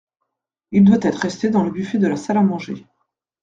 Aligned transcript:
Il 0.71 0.83
doit 0.83 0.97
être 1.03 1.19
resté 1.19 1.51
dans 1.51 1.63
le 1.63 1.69
buffet 1.69 1.99
de 1.99 2.07
la 2.07 2.15
salle 2.15 2.37
à 2.37 2.41
manger. 2.41 2.87